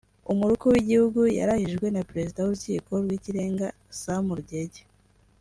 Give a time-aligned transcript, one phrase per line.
[0.31, 3.67] Umuruku w’Igihugu yarahijwe na Perezida w’urukiko rw’ikirenga
[3.99, 4.81] Samu Rugege